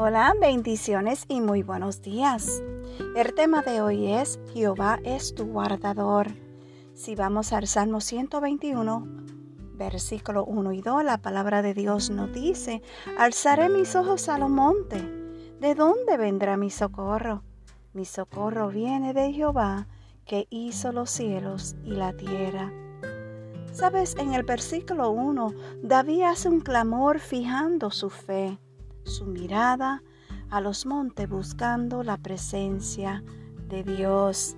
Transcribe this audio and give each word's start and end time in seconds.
Hola, 0.00 0.32
bendiciones 0.40 1.24
y 1.26 1.40
muy 1.40 1.64
buenos 1.64 2.02
días. 2.02 2.62
El 3.16 3.34
tema 3.34 3.62
de 3.62 3.80
hoy 3.80 4.12
es 4.12 4.38
Jehová 4.54 5.00
es 5.02 5.34
tu 5.34 5.44
guardador. 5.46 6.28
Si 6.94 7.16
vamos 7.16 7.52
al 7.52 7.66
Salmo 7.66 8.00
121, 8.00 9.08
versículo 9.74 10.44
1 10.44 10.70
y 10.70 10.82
2, 10.82 11.02
la 11.02 11.18
palabra 11.18 11.62
de 11.62 11.74
Dios 11.74 12.10
nos 12.10 12.32
dice, 12.32 12.80
alzaré 13.18 13.68
mis 13.70 13.96
ojos 13.96 14.28
a 14.28 14.38
los 14.38 14.48
montes. 14.48 15.02
¿De 15.58 15.74
dónde 15.74 16.16
vendrá 16.16 16.56
mi 16.56 16.70
socorro? 16.70 17.42
Mi 17.92 18.04
socorro 18.04 18.68
viene 18.68 19.12
de 19.12 19.32
Jehová, 19.32 19.88
que 20.24 20.46
hizo 20.48 20.92
los 20.92 21.10
cielos 21.10 21.74
y 21.82 21.96
la 21.96 22.12
tierra. 22.12 22.72
Sabes, 23.72 24.14
en 24.16 24.34
el 24.34 24.44
versículo 24.44 25.10
1, 25.10 25.54
David 25.82 26.22
hace 26.22 26.48
un 26.48 26.60
clamor 26.60 27.18
fijando 27.18 27.90
su 27.90 28.10
fe 28.10 28.60
su 29.08 29.26
mirada 29.26 30.02
a 30.50 30.60
los 30.60 30.86
montes 30.86 31.28
buscando 31.28 32.02
la 32.02 32.16
presencia 32.16 33.22
de 33.68 33.82
Dios. 33.82 34.56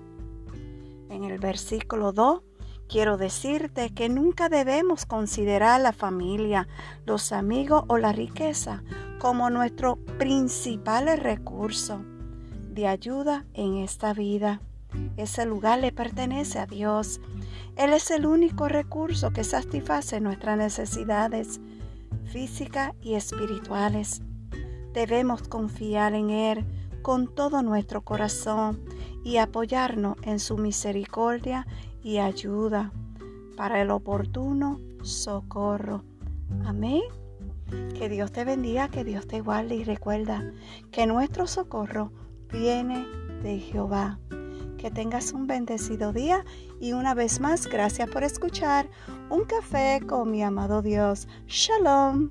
En 1.09 1.25
el 1.25 1.39
versículo 1.39 2.13
2 2.13 2.43
quiero 2.89 3.17
decirte 3.17 3.91
que 3.91 4.09
nunca 4.09 4.49
debemos 4.49 5.07
considerar 5.07 5.81
la 5.81 5.93
familia, 5.93 6.69
los 7.07 7.33
amigos 7.33 7.85
o 7.89 7.99
la 7.99 8.13
riqueza 8.13 8.83
como 9.19 9.51
nuestro 9.51 9.97
principal 10.19 11.07
recurso 11.19 12.01
de 12.71 12.89
ayuda 12.89 13.47
en 13.55 13.77
esta 13.77 14.13
vida. 14.13 14.61
Ese 15.17 15.47
lugar 15.47 15.81
le 15.81 15.93
pertenece 15.93 16.59
a 16.59 16.67
Dios. 16.67 17.21
Él 17.77 17.93
es 17.93 18.11
el 18.11 18.27
único 18.27 18.67
recurso 18.67 19.31
que 19.31 19.45
satisface 19.45 20.21
nuestras 20.21 20.59
necesidades 20.59 21.61
físicas 22.25 22.93
y 23.03 23.15
espirituales. 23.15 24.23
Debemos 24.93 25.43
confiar 25.43 26.15
en 26.15 26.31
Él 26.31 26.65
con 27.03 27.33
todo 27.35 27.63
nuestro 27.63 28.03
corazón 28.03 28.81
y 29.25 29.37
apoyarnos 29.37 30.17
en 30.23 30.39
su 30.39 30.57
misericordia 30.57 31.67
y 32.03 32.19
ayuda 32.19 32.93
para 33.57 33.83
el 33.83 33.91
oportuno 33.91 34.81
socorro. 35.03 36.03
Amén. 36.65 37.03
Que 37.97 38.09
Dios 38.09 38.33
te 38.33 38.45
bendiga, 38.45 38.89
que 38.89 39.05
Dios 39.05 39.27
te 39.27 39.41
guarde 39.41 39.77
y 39.77 39.85
recuerda 39.85 40.51
que 40.91 41.07
nuestro 41.07 41.47
socorro 41.47 42.11
viene 42.53 43.07
de 43.43 43.59
Jehová. 43.59 44.19
Que 44.79 44.91
tengas 44.91 45.33
un 45.33 45.47
bendecido 45.47 46.13
día 46.13 46.45
y 46.81 46.95
una 46.95 47.15
vez 47.15 47.39
más 47.39 47.67
gracias 47.67 48.09
por 48.09 48.25
escuchar 48.25 48.89
un 49.29 49.45
café 49.45 50.01
con 50.07 50.31
mi 50.31 50.43
amado 50.43 50.81
Dios. 50.81 51.29
Shalom. 51.47 52.31